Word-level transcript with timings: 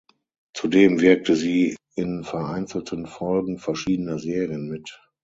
Zudem 0.55 0.99
wirkte 0.99 1.35
sie 1.35 1.75
in 1.93 2.23
vereinzelten 2.23 3.05
Folgen 3.05 3.59
verschiedener 3.59 4.17
Serien 4.17 4.67
mit. 4.67 4.99